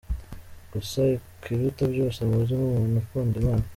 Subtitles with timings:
[0.71, 3.65] Gusa ikiruta byose muzi nk’umuntu ukunda Imana.